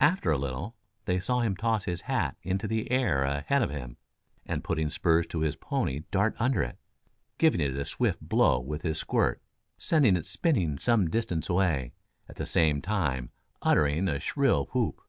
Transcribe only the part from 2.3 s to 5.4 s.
into the air ahead of him, and putting spurs to